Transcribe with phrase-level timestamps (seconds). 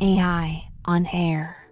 [0.00, 1.64] AI on air.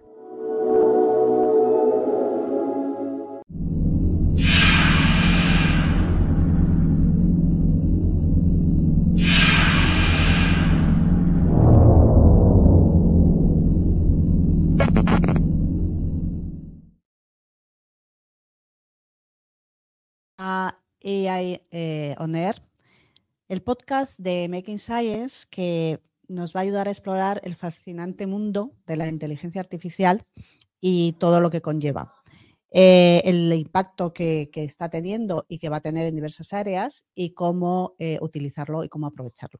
[21.05, 22.61] AI eh, On Air,
[23.47, 28.73] el podcast de Making Science que nos va a ayudar a explorar el fascinante mundo
[28.85, 30.25] de la inteligencia artificial
[30.79, 32.15] y todo lo que conlleva.
[32.75, 37.35] Eh, el impacto que, está teniendo y que va a tener en diversas áreas y
[37.35, 39.59] cómo eh, utilizarlo y cómo aprovecharlo.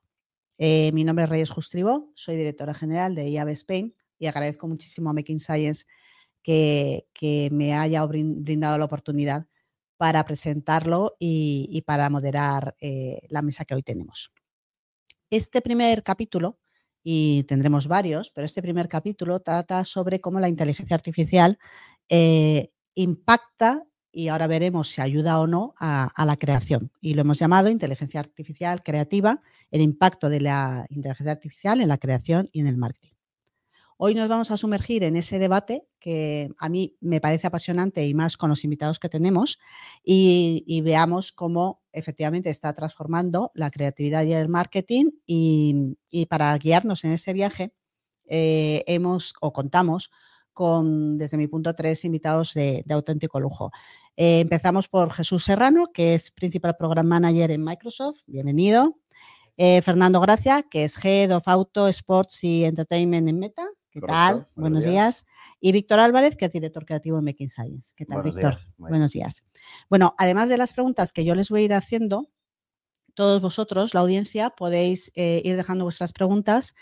[0.58, 5.12] Eh, mi nombre es Reyes Justribo, soy directora general de IAB Spain y agradezco muchísimo
[5.12, 5.86] a Making Science
[6.42, 7.06] que,
[7.52, 9.46] me haya brin- brindado la oportunidad
[9.98, 12.76] para presentarlo y, para moderar
[13.30, 14.33] la mesa que hoy tenemos.
[15.36, 16.60] Este primer capítulo,
[17.02, 21.58] y tendremos varios, pero este primer capítulo trata sobre cómo la inteligencia artificial
[22.08, 26.92] eh, impacta y ahora veremos si ayuda o no a, la creación.
[27.02, 29.42] Y lo hemos llamado inteligencia artificial creativa,
[29.72, 33.18] el impacto de la inteligencia artificial en la creación y en el marketing.
[33.98, 38.14] Hoy nos vamos a sumergir en ese debate que a mí me parece apasionante y
[38.14, 39.58] más con los invitados que tenemos
[40.04, 45.96] y veamos cómo efectivamente está transformando la creatividad y el marketing y,
[46.30, 47.74] para guiarnos en ese viaje
[48.26, 50.12] eh, hemos o contamos
[50.54, 53.72] con, desde mi punto, tres invitados de, de auténtico lujo.
[54.16, 58.20] Eh, empezamos por Jesús Serrano, que es Principal Program Manager en Microsoft.
[58.28, 58.98] Bienvenido.
[59.58, 63.68] Eh, Fernando Gracia, que es Head of Auto, Sports y Entertainment en Meta.
[63.94, 64.34] ¿Qué Correcto, tal?
[64.34, 64.94] buenos Buenos días.
[64.94, 65.26] días.
[65.60, 67.94] Y Víctor Álvarez, que es director creativo en Making Science.
[67.96, 68.56] ¿Qué tal, Buenos Víctor?
[68.56, 68.70] días.
[68.78, 69.44] Buenos días.
[69.88, 72.28] Bueno, además de las preguntas que yo les voy a ir haciendo,
[73.14, 76.74] todos vosotros, la audiencia, podéis eh, ir dejando vuestras preguntas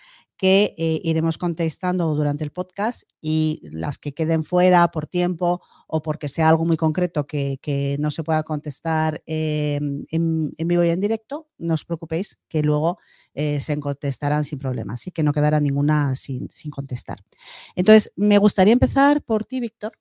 [0.41, 6.01] que eh, iremos contestando durante el podcast y las que queden fuera por tiempo o
[6.01, 7.59] porque sea algo muy concreto que,
[7.99, 9.79] no se pueda contestar eh,
[10.09, 12.97] en, vivo y en directo, no os preocupéis que luego
[13.35, 17.23] eh, se contestarán sin problemas, así que no quedará ninguna sin, contestar.
[17.75, 19.91] Entonces, me gustaría empezar por ti, Víctor,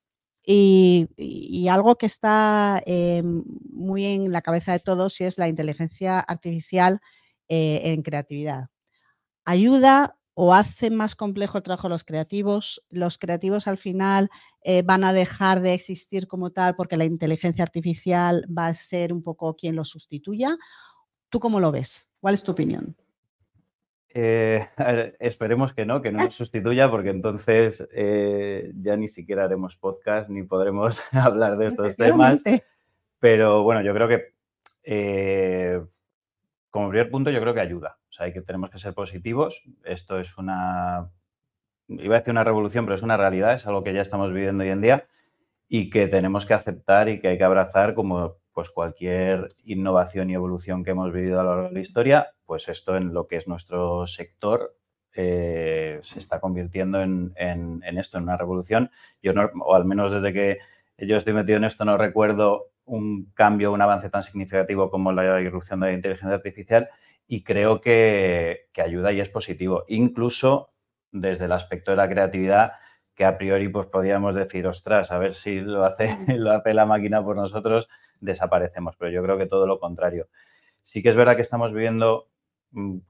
[0.42, 2.82] y, algo que está
[3.22, 7.00] muy en la cabeza de todos y es la inteligencia artificial
[7.46, 8.70] en creatividad.
[9.44, 12.82] ¿Ayuda o hace más complejo el trabajo de los creativos?
[12.88, 14.30] ¿Los creativos al final
[14.62, 19.12] eh, van a dejar de existir como tal porque la inteligencia artificial va a ser
[19.12, 20.56] un poco quien los sustituya?
[21.28, 22.10] ¿Tú cómo lo ves?
[22.20, 22.96] ¿Cuál es tu opinión?
[24.14, 24.66] Eh,
[25.20, 30.30] esperemos que no, que no nos sustituya, porque entonces eh, ya ni siquiera haremos podcast
[30.30, 32.40] ni podremos hablar de estos temas.
[33.18, 34.32] Pero bueno, yo creo que
[34.84, 35.82] eh,
[36.70, 37.98] como primer punto, yo creo que ayuda.
[38.08, 39.62] O sea, hay que, tenemos que ser positivos.
[39.84, 41.10] Esto es una,
[41.88, 44.64] iba a decir una revolución, pero es una realidad, es algo que ya estamos viviendo
[44.64, 45.06] hoy en día
[45.68, 50.34] y que tenemos que aceptar y que hay que abrazar como pues cualquier innovación y
[50.34, 53.36] evolución que hemos vivido a lo largo de la historia, pues esto en lo que
[53.36, 54.76] es nuestro sector
[55.14, 58.90] eh, se está convirtiendo en, en, en, esto, en una revolución.
[59.22, 60.58] Yo no, o al menos desde que
[60.98, 65.40] yo estoy metido en esto, no recuerdo un cambio, un avance tan significativo como la
[65.40, 66.88] irrupción de la inteligencia artificial
[67.26, 69.84] y creo que, que ayuda y es positivo.
[69.88, 70.72] Incluso
[71.12, 72.72] desde el aspecto de la creatividad,
[73.14, 76.86] que a priori pues podríamos decir, ostras, a ver si lo hace, lo hace la
[76.86, 77.88] máquina por nosotros,
[78.20, 78.96] desaparecemos.
[78.96, 80.28] Pero yo creo que todo lo contrario.
[80.82, 82.29] Sí que es verdad que estamos viviendo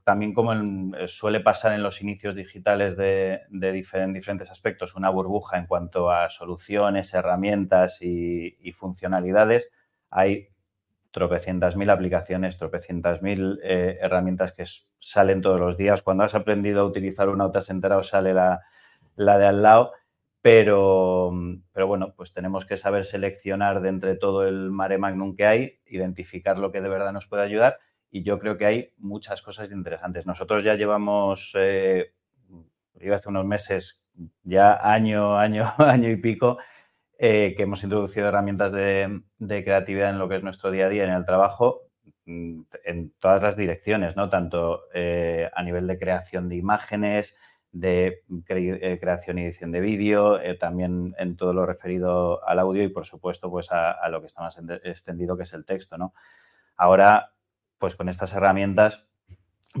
[0.03, 5.09] también como en, suele pasar en los inicios digitales de, de diferen, diferentes aspectos, una
[5.09, 9.69] burbuja en cuanto a soluciones, herramientas y, funcionalidades.
[10.09, 10.49] Hay
[11.11, 14.65] tropecientas mil aplicaciones, tropecientas mil eh, herramientas que
[14.97, 16.01] salen todos los días.
[16.01, 18.61] Cuando has aprendido a utilizar una, te has enterado, sale la,
[19.15, 19.93] la de al lado.
[20.41, 21.31] Pero,
[21.75, 26.57] bueno, pues tenemos que saber seleccionar de entre todo el mare magnum que hay, identificar
[26.57, 27.77] lo que de verdad nos puede ayudar
[28.11, 30.25] y yo creo que hay muchas cosas interesantes.
[30.25, 32.13] Nosotros ya llevamos, eh,
[33.11, 34.01] hace unos meses,
[34.43, 36.57] ya año, año, año y pico,
[37.17, 41.05] eh, que hemos introducido herramientas de, creatividad en lo que es nuestro día a día
[41.05, 41.83] en el trabajo,
[42.25, 44.29] mm, en todas las direcciones, ¿no?
[44.29, 47.37] Tanto eh, a nivel de creación de imágenes,
[47.71, 52.83] de cre creación y edición de vídeo, eh, también en todo lo referido al audio
[52.83, 55.97] y, por supuesto, pues a, a lo que está más extendido, que es el texto,
[55.97, 56.13] ¿no?
[56.75, 57.31] Ahora,
[57.81, 59.09] pues con estas herramientas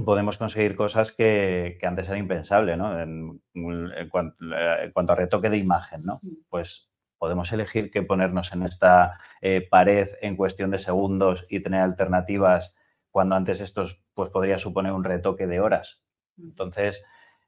[0.05, 2.99] podemos conseguir cosas que, que antes era impensable, ¿no?
[2.99, 6.19] En, en, cuanto, en, cuanto, a retoque de imagen, ¿no?
[6.49, 11.81] Pues podemos elegir qué ponernos en esta eh, pared en cuestión de segundos y tener
[11.81, 12.75] alternativas
[13.11, 16.01] cuando antes estos pues podría suponer un retoque de horas.
[16.37, 17.03] Entonces,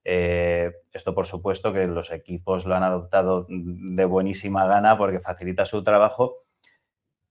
[0.06, 5.64] Eh, esto, por supuesto, que los equipos lo han adoptado de buenísima gana porque facilita
[5.66, 6.44] su trabajo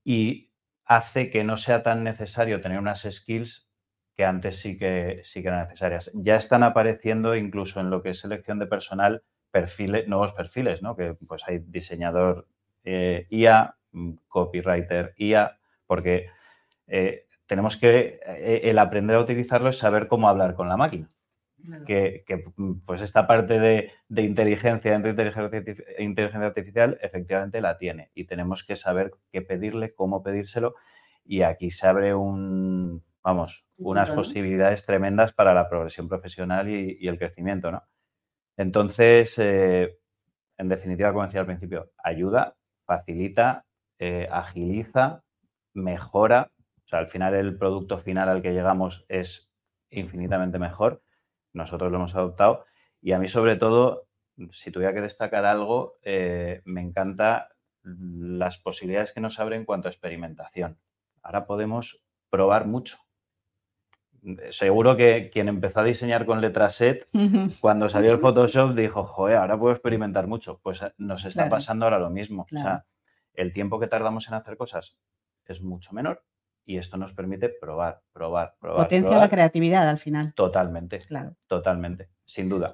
[0.03, 0.49] y
[0.85, 3.67] hace que no sea tan necesario tener unas skills
[4.15, 6.11] que antes sí que, sí que eran necesarias.
[6.13, 10.95] Ya están apareciendo incluso en lo que es selección de personal perfiles, nuevos perfiles, ¿no?
[10.95, 12.47] Que pues hay diseñador
[12.83, 15.57] eh, IA, mm, copywriter IA,
[15.87, 16.27] porque
[16.87, 21.09] eh, tenemos que, eh, el aprender a utilizarlo es saber cómo hablar con la máquina.
[21.85, 22.25] Que,
[22.57, 28.75] mm, pues esta parte de, inteligencia, de inteligencia, artificial, efectivamente la tiene y tenemos que
[28.75, 30.75] saber qué pedirle, cómo pedírselo
[31.23, 37.07] y aquí se abre un, vamos, unas posibilidades tremendas para la progresión profesional y, y
[37.07, 37.83] el crecimiento, ¿no?
[38.57, 39.97] Entonces, eh,
[40.57, 42.55] en definitiva, como decía al principio, ayuda,
[42.85, 43.65] facilita,
[43.99, 45.23] eh, agiliza,
[45.73, 46.51] mejora.
[46.85, 49.51] O sea, al final el producto final al que llegamos es
[49.89, 51.01] infinitamente mejor.
[51.53, 52.65] Nosotros lo hemos adoptado.
[53.01, 54.07] Y a mí, sobre todo,
[54.51, 57.49] si tuviera que destacar algo, eh, me encanta
[57.83, 60.79] las posibilidades que nos abren en cuanto a experimentación.
[61.21, 62.97] Ahora podemos probar mucho
[64.51, 67.07] seguro que quien empezó a diseñar con letra set,
[67.59, 70.59] cuando salió el Photoshop, dijo, joder, ahora puedo experimentar mucho.
[70.63, 72.43] Pues eh, nos está pasando ahora lo mismo.
[72.51, 72.85] O sea,
[73.33, 74.97] el tiempo que tardamos en hacer cosas
[75.45, 76.23] es mucho menor
[76.65, 78.83] y esto nos permite probar, probar, probar.
[78.83, 80.33] Potencia la creatividad al final.
[80.35, 80.99] Totalmente.
[80.99, 81.35] Claro.
[81.47, 82.73] Totalmente, sin duda.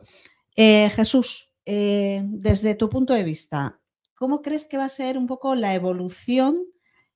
[0.56, 3.80] Eh, Jesús, eh, desde tu punto de vista,
[4.16, 6.64] ¿cómo crees que va a ser un poco la evolución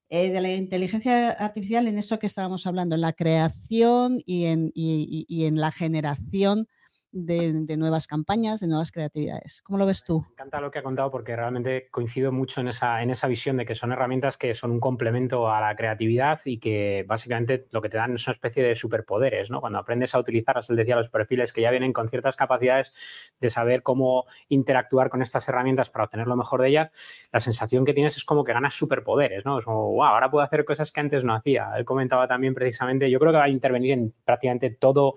[0.10, 4.72] eh, de la inteligencia artificial en eso que estábamos hablando, en la creación y en,
[4.74, 6.68] y en la generación
[7.14, 9.62] de, nuevas campañas, de nuevas creatividades.
[9.62, 10.22] ¿Cómo lo ves tú?
[10.22, 13.56] Me encanta lo que ha contado porque realmente coincido mucho en esa, en esa visión
[13.58, 17.82] de que son herramientas que son un complemento a la creatividad y que básicamente lo
[17.82, 19.62] que te dan es una especie de superpoderes, ¿no?
[19.62, 22.94] Cuando aprendes a utilizar, él decía, los perfiles que ya vienen con ciertas capacidades
[23.40, 26.92] de saber cómo interactuar con estas herramientas para obtener lo mejor de ellas,
[27.32, 29.60] la sensación que tienes es como que ganas superpoderes, ¿no?
[29.60, 31.72] Es como, wow, ahora puedo hacer cosas que antes no hacía.
[31.78, 35.16] Él comentaba también precisamente, yo creo que va a intervenir en prácticamente todo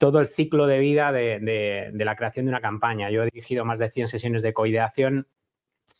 [0.00, 3.10] todo el ciclo de vida de, la creación de una campaña.
[3.10, 5.28] Yo he dirigido más de 100 sesiones de coideación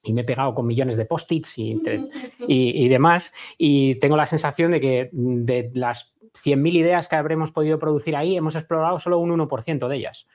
[0.02, 1.78] y me he pegado con millones de post-its y,
[2.88, 8.16] demás, y tengo la sensación de que de las 100.000 ideas que habremos podido producir
[8.16, 10.26] ahí, hemos explorado solo un 1% de ellas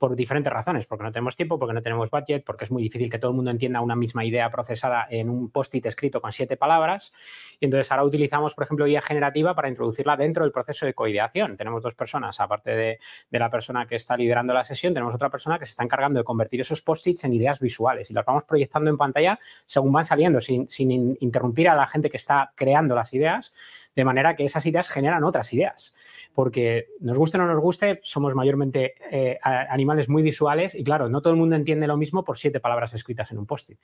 [0.00, 3.10] por diferentes razones, porque no tenemos tiempo, porque no tenemos budget, porque es muy difícil
[3.10, 6.56] que todo el mundo entienda una misma idea procesada en un post-it escrito con siete
[6.56, 7.12] palabras.
[7.60, 11.58] Y entonces ahora utilizamos, por ejemplo, IA generativa para introducirla dentro del proceso de coideación.
[11.58, 12.98] Tenemos dos personas, aparte de,
[13.30, 16.24] la persona que está liderando la sesión, tenemos otra persona que se está encargando de
[16.24, 20.40] convertir esos post-its en ideas visuales y las vamos proyectando en pantalla según van saliendo,
[20.40, 23.52] sin, sin interrumpir a la gente que está creando las ideas,
[23.94, 25.94] de manera que esas ideas generan otras ideas
[26.34, 31.08] porque nos guste o no nos guste, somos mayormente eh, animales muy visuales y claro,
[31.08, 33.78] no todo el mundo entiende lo mismo por siete palabras escritas en un post-it.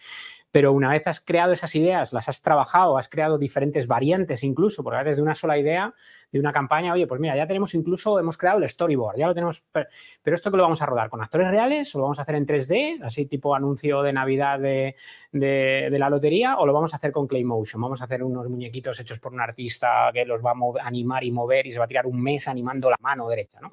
[0.52, 4.82] Pero una vez has creado esas ideas, las has trabajado, has creado diferentes variantes incluso,
[4.82, 5.92] porque a veces de una sola idea,
[6.30, 9.34] de una campaña, oye, pues mira, ya tenemos incluso, hemos creado el storyboard, ya lo
[9.34, 12.22] tenemos, pero esto que lo vamos a rodar con actores reales o lo vamos a
[12.22, 14.96] hacer en 3D, así tipo anuncio de Navidad de,
[15.32, 18.98] de, la lotería, o lo vamos a hacer con Claymotion, vamos a hacer unos muñequitos
[19.00, 21.88] hechos por un artista que los va a animar y mover y se va a
[21.88, 23.72] tirar un mes animando la mano derecha, ¿no?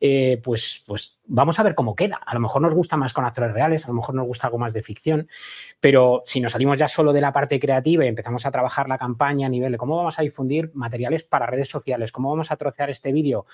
[0.00, 2.16] Eh, pues, pues vamos a ver cómo queda.
[2.16, 4.58] A lo mejor nos gusta más con actores reales, a lo mejor nos gusta algo
[4.58, 5.28] más de ficción,
[5.80, 8.98] pero si nos salimos ya solo de la parte creativa y empezamos a trabajar la
[8.98, 12.56] campaña a nivel de cómo vamos a difundir materiales para redes sociales, cómo vamos a
[12.56, 13.46] trocear este vídeo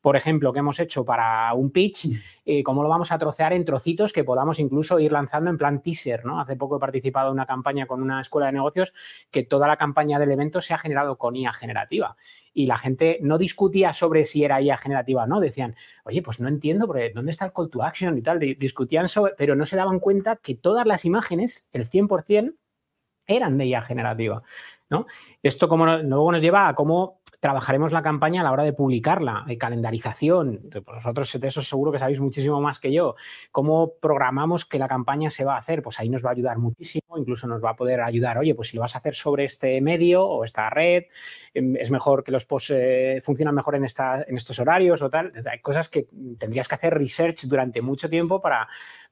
[0.00, 2.12] por ejemplo, que hemos hecho para un pitch, mm.
[2.46, 5.82] eh, cómo lo vamos a trocear en trocitos que podamos incluso ir lanzando en plan
[5.82, 6.40] teaser, ¿no?
[6.40, 8.92] Hace poco he participado en una campaña con una escuela de negocios
[9.30, 12.16] que toda la campaña del evento se ha generado con IA generativa
[12.58, 16.40] y la gente no discutía sobre si era IA generativa o no, decían, oye, pues
[16.40, 18.40] no entiendo, ¿dónde está el call to action y tal?
[18.40, 22.56] Discutían sobre, pero no se daban cuenta que todas las imágenes, el 100%,
[23.28, 24.42] eran de IA generativa.
[24.90, 25.06] ¿no?
[25.40, 29.44] Esto como luego nos lleva a cómo trabajaremos la campaña a la hora de publicarla,
[29.46, 30.68] de calendarización.
[30.70, 33.14] Pues vosotros de eso seguro que sabéis muchísimo más que yo.
[33.52, 35.82] ¿Cómo programamos que la campaña se va a hacer?
[35.82, 38.68] Pues ahí nos va a ayudar muchísimo, incluso nos va a poder ayudar, oye, pues
[38.68, 41.04] si lo vas a hacer sobre este medio o esta red,
[41.54, 45.32] em, es mejor que los posts eh, funcionan mejor en, en estos horarios o tal.
[45.50, 48.68] Hay cosas que tendrías que hacer research durante mucho tiempo para,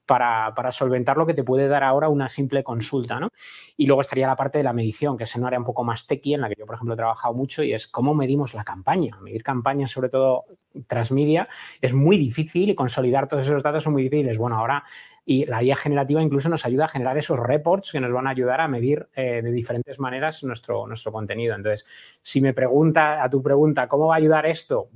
[0.06, 3.30] para, solventar lo que te puede dar ahora una simple consulta, ¿no?
[3.76, 6.06] Y luego estaría la parte de la medición, que es una área un poco más
[6.06, 8.64] techy, en la que yo, por ejemplo, he trabajado mucho, y es cómo medimos la
[8.64, 9.18] campaña.
[9.20, 10.44] Medir campañas, sobre todo
[10.86, 11.48] transmedia,
[11.80, 14.38] es muy difícil y consolidar todos esos datos son muy difíciles.
[14.38, 14.84] Bueno, ahora
[15.28, 18.30] y la IA generativa incluso nos ayuda a generar esos reports que nos van a
[18.30, 21.56] ayudar a medir eh, de diferentes maneras nuestro, nuestro contenido.
[21.56, 21.84] Entonces,
[22.22, 24.88] si me pregunta a tu pregunta, ¿cómo va a ayudar esto?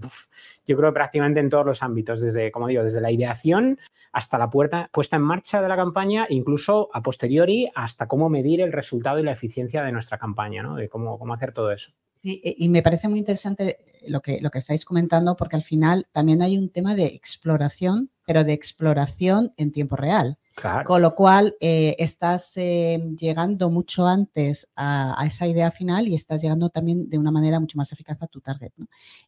[0.66, 3.78] yo creo que prácticamente en todos los ámbitos, desde, como digo, desde la ideación
[4.12, 8.60] hasta la puerta, puesta en marcha de la campaña, incluso a posteriori hasta cómo medir
[8.60, 10.76] el resultado y la eficiencia de nuestra campaña, ¿no?
[10.76, 11.92] De cómo, cómo hacer todo eso.
[12.22, 16.06] Sí, y me parece muy interesante lo que, lo que estáis comentando, porque al final
[16.12, 20.38] también hay un tema de exploración, pero de exploración en tiempo real.
[20.84, 26.42] Con lo cual, eh, estás eh, llegando mucho antes a, esa idea final y estás
[26.42, 28.72] llegando también de una manera mucho más eficaz a tu target.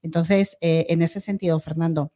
[0.02, 2.12] Entonces, eh, en ese sentido, Fernando,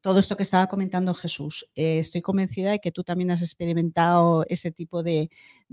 [0.00, 4.70] todo esto que estaba comentando Jesús, estoy convencida de que tú también has experimentado ese
[4.70, 5.30] tipo de,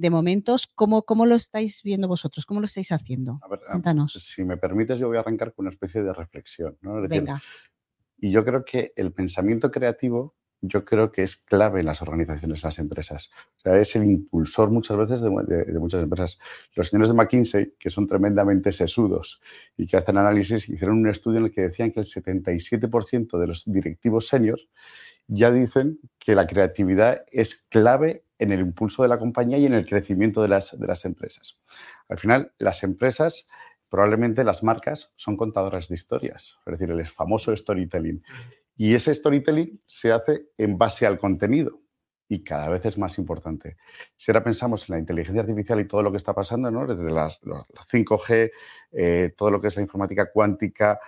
[0.09, 0.67] momentos.
[0.75, 2.45] ¿Cómo, ¿Cómo, lo estáis viendo vosotros?
[2.45, 3.39] ¿Cómo lo estáis haciendo?
[3.69, 4.13] Cuéntanos.
[4.13, 6.77] Si me permites, yo voy a arrancar con una especie de reflexión.
[7.09, 7.41] Venga.
[8.17, 10.35] Y yo creo que el pensamiento creativo
[10.67, 13.29] yo creo que es clave en las organizaciones, en las empresas.
[13.57, 15.29] O sea, es el impulsor muchas veces de,
[15.79, 16.39] muchas empresas.
[16.75, 19.41] Los señores de McKinsey, que son tremendamente sesudos
[19.77, 23.47] y que hacen análisis, hicieron un estudio en el que decían que el 77% de
[23.47, 24.67] los directivos seniors
[25.27, 29.73] ya dicen que la creatividad es clave en el impulso de la compañía y en
[29.73, 31.57] el crecimiento de las, de las empresas.
[32.09, 33.47] Al final, las empresas
[33.89, 38.23] probablemente las marcas son contadoras de historias, es decir, el famoso storytelling.
[38.75, 41.81] Y ese storytelling se hace en base al contenido
[42.27, 43.77] y cada vez es más importante.
[44.15, 46.87] Si ahora pensamos en la inteligencia artificial y todo lo que está pasando, ¿no?
[46.87, 48.51] desde las, 5G,
[48.91, 50.99] eh, todo lo que es la informática cuántica,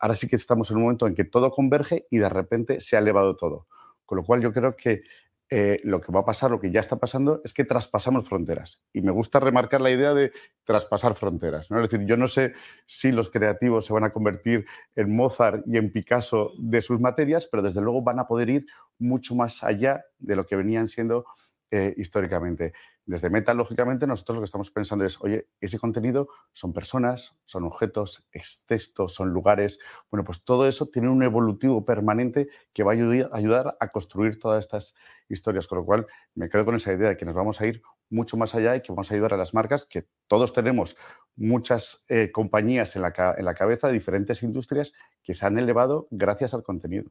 [0.00, 2.96] ahora sí que estamos en un momento en que todo converge y de repente se
[2.96, 3.68] ha elevado todo.
[4.04, 5.02] Con lo cual yo creo que
[5.50, 8.82] eh, lo que va a pasar, lo que ya está pasando, es que traspasamos fronteras.
[8.92, 10.32] Y me gusta remarcar la idea de
[10.64, 11.70] traspasar fronteras.
[11.70, 11.82] ¿no?
[11.82, 12.52] Es decir, yo no sé
[12.86, 17.48] si los creativos se van a convertir en Mozart y en Picasso de sus materias,
[17.50, 18.66] pero desde luego van a poder ir
[18.98, 21.24] mucho más allá de lo que venían siendo
[21.70, 22.72] eh, históricamente.
[23.04, 27.64] Desde Meta, lógicamente, nosotros lo que estamos pensando es, oye, ese contenido son personas, son
[27.64, 29.78] objetos, es texto, son lugares.
[30.10, 34.64] Bueno, pues todo eso tiene un evolutivo permanente que va a ayudar a construir todas
[34.64, 34.94] estas
[35.28, 35.66] historias.
[35.66, 38.36] Con lo cual, me quedo con esa idea de que nos vamos a ir mucho
[38.36, 40.96] más allá y que vamos a ayudar a las marcas, que todos tenemos
[41.36, 46.54] muchas eh, compañías en la, en la cabeza, diferentes industrias que se han elevado gracias
[46.54, 47.10] al contenido.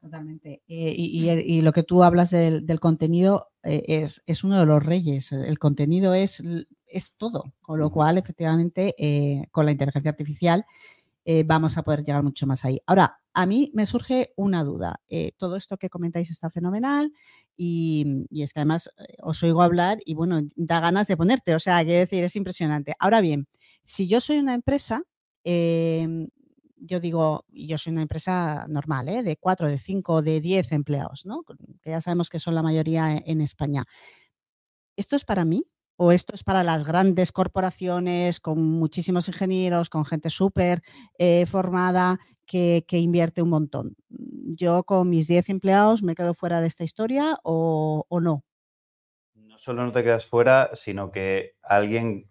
[0.00, 0.62] Totalmente.
[0.66, 5.30] Eh, y, lo que tú hablas del, contenido eh, es, es, uno de los reyes.
[5.32, 6.42] El contenido es,
[6.86, 7.52] es todo.
[7.60, 10.64] Con lo cual, efectivamente, eh, con la inteligencia artificial
[11.44, 12.80] vamos a poder llegar mucho más ahí.
[12.86, 15.00] Ahora, a mí me surge una duda.
[15.36, 17.12] todo esto que comentáis está fenomenal
[17.56, 18.90] y, y, es que además
[19.22, 21.54] os oigo hablar y bueno, da ganas de ponerte.
[21.54, 22.96] O sea, quiero decir, es impresionante.
[22.98, 23.46] Ahora bien,
[23.84, 25.04] si yo soy una empresa,
[26.80, 29.22] yo digo, yo soy una empresa normal, ¿eh?
[29.22, 31.44] de cuatro, de cinco, de diez empleados, ¿no?
[31.82, 33.84] que ya sabemos que son la mayoría en España.
[34.96, 35.64] ¿Esto es para mí?
[35.96, 40.82] ¿O esto es para las grandes corporaciones con muchísimos ingenieros, con gente súper
[41.18, 43.96] eh, formada que, invierte un montón?
[44.08, 48.44] ¿Yo con mis diez empleados me quedo fuera de esta historia o, o no?
[49.34, 52.29] No solo no te quedas fuera, sino que alguien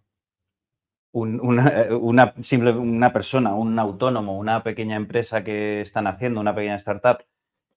[1.11, 6.75] una, una, simple, una persona, un autónomo, una pequeña empresa que están haciendo, una pequeña
[6.75, 7.25] startup,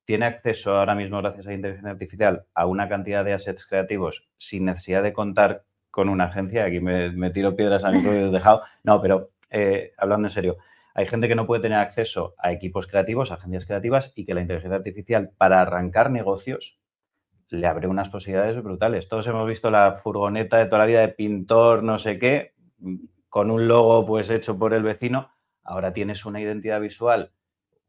[0.05, 4.29] tiene acceso ahora mismo, gracias a la inteligencia artificial, a una cantidad de assets creativos
[4.37, 6.65] sin necesidad de contar con una agencia.
[6.65, 8.62] Aquí me, tiro piedras a mi propio dejado.
[8.83, 10.57] No, pero eh, hablando en serio,
[10.95, 14.35] hay gente que no puede tener acceso a equipos creativos, a agencias creativas y que
[14.35, 16.79] la inteligencia artificial para arrancar negocios
[17.49, 19.09] le abre unas posibilidades brutales.
[19.09, 22.55] Todos hemos visto la furgoneta de toda la vida de pintor, no sé qué,
[23.33, 25.31] con un logo pues hecho por el vecino,
[25.62, 27.33] ahora tienes una identidad visual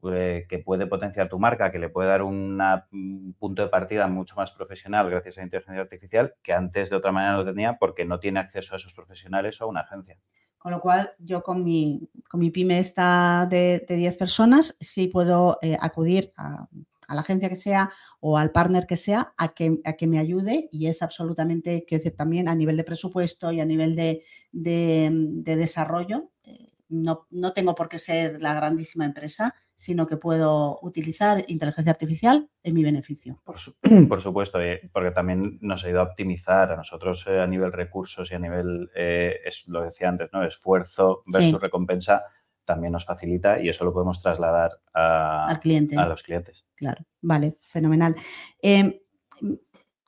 [0.09, 4.37] eh, que puede potenciar tu marca, que le puede dar un punto de partida mucho
[4.37, 8.05] más profesional gracias a la inteligencia artificial, que antes de otra manera no tenía porque
[8.05, 10.17] no tiene acceso a esos profesionales o a una agencia.
[10.57, 15.57] Con lo cual, yo con mi, con mi pyme esta de, 10 personas, sí puedo
[15.61, 16.69] eh, acudir a
[17.07, 20.19] a la agencia que sea o al partner que sea a que, a que me
[20.19, 24.23] ayude y es absolutamente, que decir, también a nivel de presupuesto y a nivel de,
[24.51, 26.31] desarrollo.
[26.43, 31.91] Eh, no, no, tengo por qué ser la grandísima empresa, sino que puedo utilizar inteligencia
[31.91, 33.41] artificial en mi beneficio.
[33.43, 33.55] Por,
[34.07, 38.31] por supuesto, eh, porque también nos ayuda a optimizar a nosotros eh, a nivel recursos
[38.31, 40.45] y a nivel, es, lo decía antes, ¿no?
[40.45, 42.23] esfuerzo versus recompensa
[42.65, 45.97] también nos facilita y eso lo podemos trasladar a, Al cliente.
[45.97, 46.65] a los clientes.
[46.75, 48.15] Claro, vale, fenomenal.
[48.61, 48.93] Em,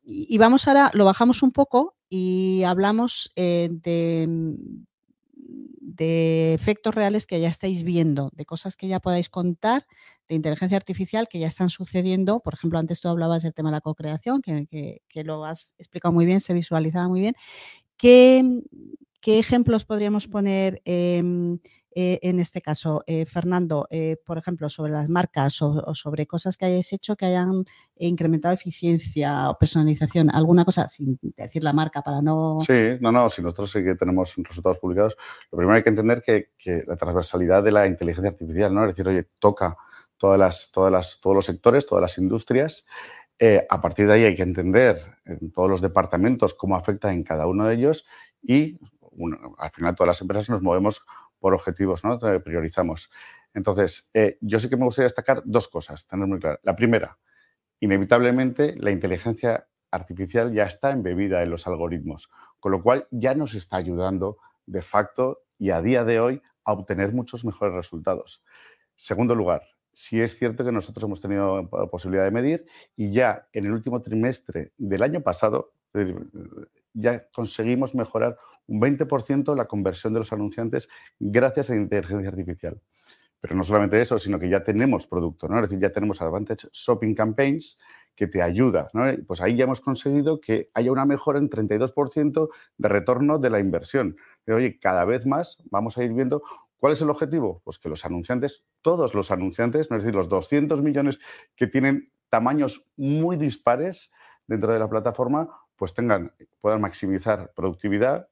[0.03, 4.55] y vamos ahora, lo bajamos un poco y hablamos eh, de,
[5.95, 9.85] de efectos reales que ya estáis viendo, de cosas que ya podáis contar,
[10.27, 12.39] de inteligencia artificial que ya están sucediendo.
[12.41, 16.25] Por ejemplo, antes tú hablabas del tema de la co-creación, que, lo has explicado muy
[16.25, 17.35] bien, se visualizaba muy bien.
[17.97, 18.61] ¿Qué,
[19.21, 20.81] qué ejemplos podríamos poner?
[20.85, 21.59] Em,
[21.97, 26.57] eh, en este caso, eh, Fernando, eh, por ejemplo, sobre las marcas o, sobre cosas
[26.57, 27.63] que hayáis hecho que hayan
[27.95, 32.59] incrementado eficiencia o personalización, alguna cosa, sin decir la marca para no...
[32.67, 35.15] Sí, no, no, si nosotros sí que tenemos resultados publicados,
[35.49, 36.49] lo primero hay que entender que,
[36.85, 38.83] la transversalidad de la inteligencia artificial, ¿no?
[38.83, 39.77] Es decir, oye, toca
[40.17, 42.85] todas las, todas las, todos los sectores, todas las industrias.
[43.69, 47.47] a partir de ahí hay que entender en todos los departamentos cómo afecta en cada
[47.47, 48.05] uno de ellos
[48.41, 48.79] y
[49.57, 51.05] al final todas las empresas nos movemos
[51.45, 52.17] por objetivos, ¿no?
[52.43, 53.11] priorizamos.
[53.53, 56.59] Entonces, eh, yo sí que me gustaría destacar dos cosas, tener muy claro.
[56.63, 57.19] La primera,
[57.79, 63.53] inevitablemente la inteligencia artificial ya está embebida en los algoritmos, con lo cual ya nos
[63.53, 68.43] está ayudando de facto y a día de hoy a obtener muchos mejores resultados.
[68.95, 69.61] Segundo lugar,
[69.93, 74.01] sí es cierto que nosotros hemos tenido posibilidad de medir y ya en el último
[74.01, 75.75] trimestre del año pasado
[76.95, 78.37] ya conseguimos mejorar
[78.67, 82.81] un 20% la conversión de los anunciantes gracias a la inteligencia artificial.
[83.39, 85.57] Pero no solamente eso, sino que ya tenemos producto, ¿no?
[85.57, 87.77] Es decir, ya tenemos Advantage Shopping Campaigns
[88.15, 89.03] que te ayuda, ¿no?
[89.27, 93.59] Pues ahí ya hemos conseguido que haya una mejora en 32% de retorno de la
[93.59, 94.17] inversión.
[94.47, 96.41] oye, cada vez más vamos a ir viendo
[96.77, 97.61] ¿Cuál es el objetivo?
[97.63, 101.19] Pues que los anunciantes, todos los anunciantes, es decir, los 200 millones
[101.55, 104.11] que tienen tamaños muy dispares
[104.45, 108.29] dentro de la plataforma, pues tengan, puedan maximizar productividad,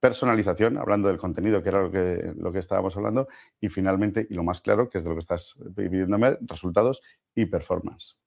[0.00, 3.26] personalización, hablando del contenido, que era lo que, lo que estábamos hablando,
[3.60, 7.02] y finalmente, y lo más claro, que es de lo que estás pidiéndome, resultados
[7.34, 8.18] y performance.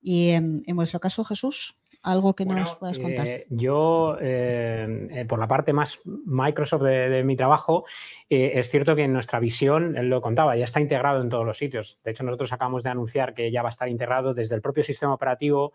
[0.00, 3.26] Y en, en vuestro caso, Jesús, algo que nos puedas contar.
[3.26, 7.84] Eh, yo, eh, eh, por la parte más Microsoft de, mi trabajo,
[8.28, 11.58] es cierto que en nuestra visión, él lo contaba, ya está integrado en todos los
[11.58, 12.00] sitios.
[12.04, 14.82] De hecho, nosotros acabamos de anunciar que ya va a estar integrado desde el propio
[14.82, 15.72] sistema operativo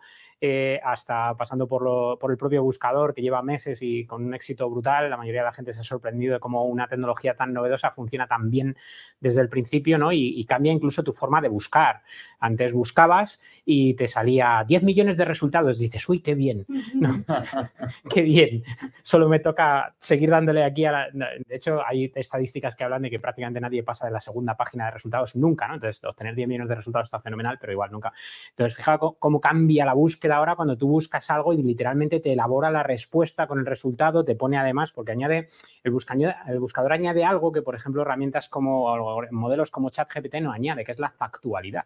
[0.82, 5.10] hasta pasando por, por, el propio buscador, que lleva meses y con un éxito brutal.
[5.10, 8.26] La mayoría de la gente se ha sorprendido de cómo una tecnología tan novedosa funciona
[8.26, 8.76] tan bien
[9.20, 10.12] desde el principio, ¿no?
[10.12, 12.02] Y, y cambia incluso tu forma de buscar.
[12.38, 15.78] Antes buscabas y te salía 10 millones de resultados.
[15.78, 16.66] Dices, uy, qué bien.
[18.10, 18.62] qué bien.
[19.02, 21.08] Solo me toca seguir dándole aquí a la...
[21.12, 24.86] De hecho, hay estadísticas que hablan de que prácticamente nadie pasa de la segunda página
[24.86, 25.74] de resultados nunca, ¿no?
[25.74, 28.12] Entonces, obtener 10 millones de resultados está fenomenal, pero igual nunca.
[28.50, 32.70] Entonces, fíjate cómo cambia la búsqueda ahora cuando tú buscas algo y literalmente te elabora
[32.70, 35.48] la respuesta con el resultado, te pone además, porque añade,
[35.82, 40.52] el, buscador, el buscador añade algo que, por ejemplo, herramientas como modelos como ChatGPT no
[40.52, 41.84] añade, que es la factualidad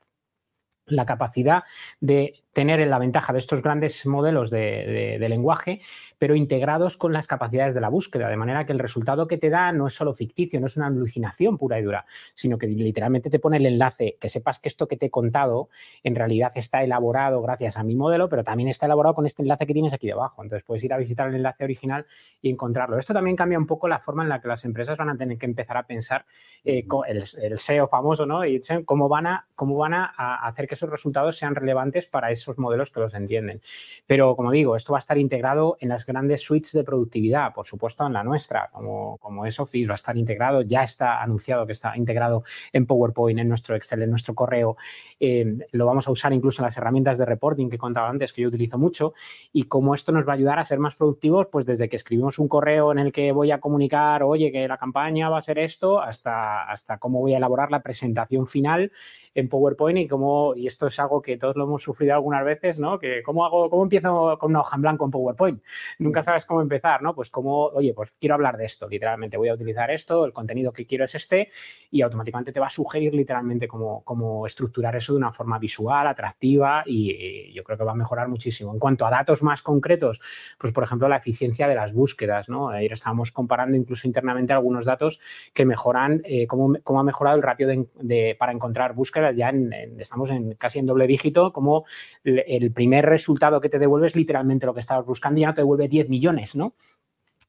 [0.91, 1.65] la capacidad
[2.01, 5.81] de tener la ventaja de estos grandes modelos de, lenguaje,
[6.19, 9.51] pero integrados con las capacidades de la búsqueda, de manera que el resultado que te
[9.51, 13.31] da no es solo ficticio, no es una alucinación pura y dura, sino que literalmente
[13.31, 15.69] te pone el enlace, que sepas que esto que te he contado
[16.03, 19.67] en realidad está elaborado gracias a mi modelo, pero también está elaborado con este enlace
[19.67, 20.43] que tienes aquí debajo.
[20.43, 22.07] Entonces puedes ir a visitar el enlace original
[22.43, 22.99] y encontrarlo.
[22.99, 25.39] Esto también cambia un poco la forma en la que las empresas van a tener
[25.39, 26.27] que empezar a pensar
[26.65, 28.45] eh, el, SEO famoso, ¿no?
[28.45, 32.59] Y cómo van, a, cómo van a hacer que esos resultados sean relevantes para esos
[32.59, 33.61] modelos que los entienden.
[34.07, 37.67] Pero, como digo, esto va a estar integrado en las grandes suites de productividad, por
[37.67, 41.67] supuesto en la nuestra, como, como es Office, va a estar integrado, ya está anunciado
[41.67, 44.77] que está integrado en PowerPoint, en nuestro Excel, en nuestro correo.
[45.19, 48.43] Eh, lo vamos a usar incluso en las herramientas de reporting que contaba antes, que
[48.43, 49.13] yo utilizo mucho,
[49.53, 52.39] y cómo esto nos va a ayudar a ser más productivos, pues desde que escribimos
[52.39, 55.59] un correo en el que voy a comunicar, oye, que la campaña va a ser
[55.59, 58.93] esto, hasta, hasta cómo voy a elaborar la presentación final
[59.35, 62.81] en PowerPoint y cómo, y esto es algo que todos lo hemos sufrido algunas veces,
[62.81, 62.99] ¿no?
[62.99, 65.63] Que cómo hago, cómo empiezo con una hoja en blanco en PowerPoint.
[65.99, 67.15] Nunca sabes cómo empezar, ¿no?
[67.15, 70.73] Pues como, oye, pues quiero hablar de esto, literalmente voy a utilizar esto, el contenido
[70.73, 71.51] que quiero es este
[71.91, 76.07] y automáticamente te va a sugerir literalmente cómo, cómo estructurar eso de una forma visual,
[76.07, 78.73] atractiva y, yo creo que va a mejorar muchísimo.
[78.73, 80.21] En cuanto a datos más concretos,
[80.59, 82.71] pues por ejemplo la eficiencia de las búsquedas, ¿no?
[82.71, 85.21] Ayer estábamos comparando incluso internamente algunos datos
[85.53, 89.53] que mejoran, eh, cómo, cómo, ha mejorado el ratio de, para encontrar búsquedas ya
[89.99, 91.85] estamos en casi en doble dígito, como
[92.25, 95.55] el primer resultado que te devuelve es literalmente lo que estabas buscando y ya no
[95.55, 96.75] te devuelve 10 millones, ¿no?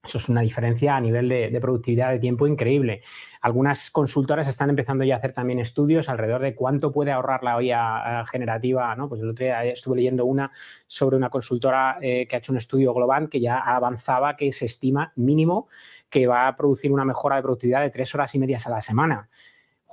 [0.04, 3.04] Eso es una diferencia a nivel de, productividad de tiempo increíble.
[3.40, 7.56] Algunas consultoras están empezando ya a hacer también estudios alrededor de cuánto puede ahorrar la
[7.56, 8.96] olla generativa.
[8.96, 9.08] ¿no?
[9.08, 10.52] Pues el otro día estuve leyendo una
[10.88, 14.66] sobre una consultora eh, que ha hecho un estudio global que ya avanzaba que se
[14.66, 15.68] estima mínimo
[16.10, 18.82] que va a producir una mejora de productividad de tres horas y medias a la
[18.82, 19.30] semana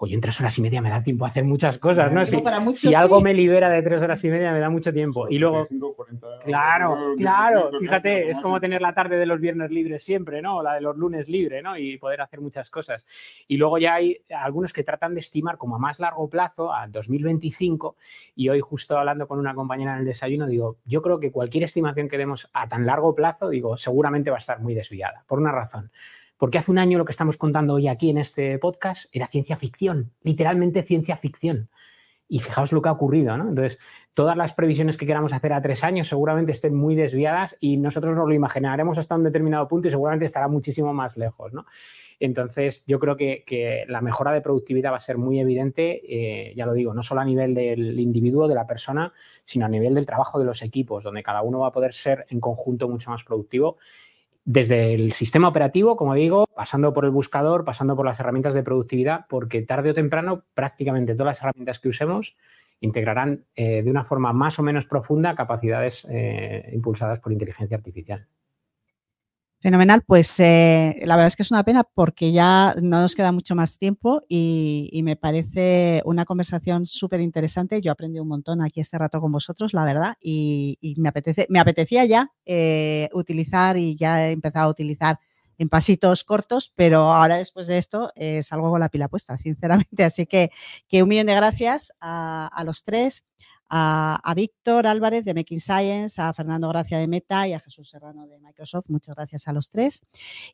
[0.01, 2.25] oye, en tres horas y media me da tiempo a hacer muchas cosas, ¿no?
[2.75, 5.29] Si, algo me libera de tres horas y media me da mucho tiempo.
[5.29, 5.67] Y luego,
[6.45, 10.63] claro, claro, fíjate, es como tener la tarde de los viernes libres siempre, ¿no?
[10.63, 11.77] La de los lunes libre, ¿no?
[11.77, 13.05] Y poder hacer muchas cosas.
[13.49, 16.87] Y luego ya hay algunos que tratan de estimar como a más largo plazo, a
[16.87, 17.97] 2025,
[18.37, 21.65] y hoy justo hablando con una compañera en el desayuno, digo, yo creo que cualquier
[21.65, 25.39] estimación que demos a tan largo plazo, digo, seguramente va a estar muy desviada, por
[25.39, 25.91] una razón.
[26.39, 29.57] Porque hace un año lo que estamos contando hoy aquí en este podcast era ciencia
[29.57, 31.69] ficción, literalmente ciencia ficción.
[32.29, 33.49] Y fijaos lo que ha ocurrido, ¿no?
[33.49, 33.79] Entonces,
[34.15, 38.15] todas las previsiones que queramos hacer a tres años seguramente estén muy desviadas y nosotros
[38.15, 41.67] nos lo imaginaremos hasta un determinado punto y seguramente estará muchísimo más lejos, ¿no?
[42.21, 46.67] Entonces, yo creo que, la mejora de productividad va a ser muy evidente, eh, ya
[46.67, 49.13] lo digo, no solo a nivel del individuo, de la persona,
[49.45, 52.27] sino a nivel del trabajo de los equipos, donde cada uno va a poder ser
[52.29, 53.79] en conjunto mucho más productivo
[54.51, 58.63] desde el sistema operativo, como digo, pasando por el buscador, pasando por las herramientas de
[58.63, 62.35] productividad, porque tarde o temprano prácticamente todas las herramientas que usemos
[62.81, 68.27] integrarán eh, de una forma más o menos profunda capacidades eh, impulsadas por inteligencia artificial.
[69.61, 73.33] Fenomenal, pues eh, la verdad es que es una pena porque ya no nos queda
[73.33, 77.81] mucho más tiempo y, me parece una conversación súper interesante.
[77.81, 81.59] Yo aprendí un montón aquí este rato con vosotros, la verdad, y, me, apetece, me
[81.59, 85.19] apetecía ya eh, utilizar y ya he empezado a utilizar
[85.59, 90.05] en pasitos cortos, pero ahora después de esto eh, salgo con la pila puesta, sinceramente.
[90.05, 90.51] Así que,
[90.87, 93.25] que un millón de gracias a, a los tres
[93.69, 98.27] a, Víctor Álvarez de Making Science, a Fernando Gracia de Meta y a Jesús Serrano
[98.27, 98.87] de Microsoft.
[98.89, 100.03] Muchas gracias a los tres.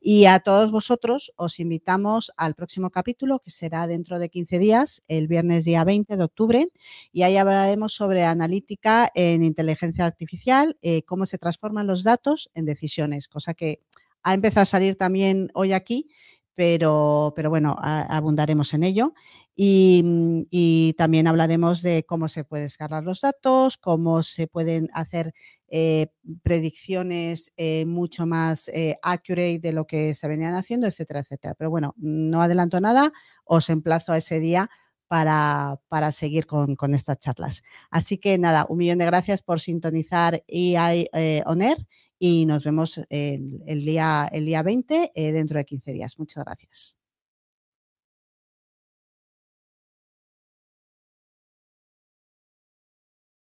[0.01, 5.03] Y a todos vosotros os invitamos al próximo capítulo que será dentro de 15 días,
[5.09, 6.69] el viernes día 20 de octubre,
[7.13, 12.65] y ahí hablaremos sobre analítica en inteligencia artificial, eh, cómo se transforman los datos en
[12.65, 13.81] decisiones, cosa que
[14.23, 16.09] ha empezado a salir también hoy aquí,
[16.55, 19.15] pero, pero bueno, abundaremos en ello.
[19.57, 25.33] Mm, y, también hablaremos de cómo se pueden escalar los datos, cómo se pueden hacer
[25.69, 26.09] eh,
[26.43, 31.55] predicciones eh, mucho más eh, accurate de lo que se venían haciendo, etcétera, etcétera.
[31.55, 33.13] Pero bueno, no adelanto nada,
[33.45, 34.71] os emplazo a ese día
[35.09, 37.63] para, para seguir con, con, estas charlas.
[37.91, 41.87] Así que nada, un millón de gracias por sintonizar EI Air
[42.27, 46.19] y nos vemos el, día, el día 20 dentro de 15 días.
[46.19, 46.97] Muchas gracias.